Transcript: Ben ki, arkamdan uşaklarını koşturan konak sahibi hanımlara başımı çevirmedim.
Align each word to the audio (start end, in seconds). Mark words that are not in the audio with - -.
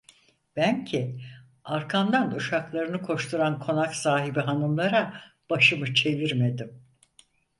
Ben 0.55 0.85
ki, 0.85 1.21
arkamdan 1.63 2.31
uşaklarını 2.35 3.01
koşturan 3.01 3.59
konak 3.59 3.95
sahibi 3.95 4.39
hanımlara 4.39 5.21
başımı 5.49 5.93
çevirmedim. 5.93 6.83